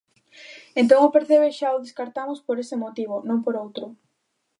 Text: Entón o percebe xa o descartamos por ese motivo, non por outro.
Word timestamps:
Entón 0.81 0.99
o 1.07 1.13
percebe 1.15 1.49
xa 1.57 1.69
o 1.77 1.83
descartamos 1.85 2.39
por 2.45 2.55
ese 2.63 2.75
motivo, 2.83 3.15
non 3.29 3.39
por 3.45 3.53
outro. 3.63 3.85